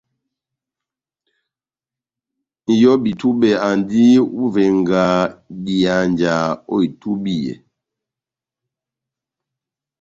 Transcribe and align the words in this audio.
Nʼyobi-túbɛ 2.69 3.49
andi 3.67 4.03
ó 4.21 4.25
ivenga 4.47 5.03
dihanja 5.63 6.33
ó 6.73 6.75
itúbiyɛ. 6.87 7.53